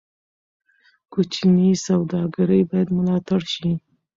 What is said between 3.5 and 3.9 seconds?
شي.